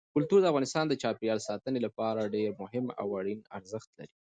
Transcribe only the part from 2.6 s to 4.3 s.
مهم او اړین ارزښت لري.